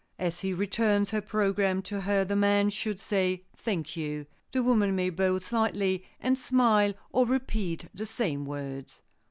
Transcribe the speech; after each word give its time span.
As 0.17 0.39
he 0.39 0.51
returns 0.51 1.11
her 1.11 1.21
program 1.21 1.83
to 1.83 2.01
her 2.01 2.25
the 2.25 2.35
man 2.35 2.71
should 2.71 2.99
say 2.99 3.43
"Thank 3.55 3.95
you!" 3.95 4.25
The 4.51 4.63
woman 4.63 4.95
may 4.95 5.11
bow 5.11 5.37
slightly 5.37 6.07
and 6.19 6.39
smile 6.39 6.95
or 7.11 7.27
repeat 7.27 7.85
the 7.93 8.07
same 8.07 8.43
words. 8.43 9.03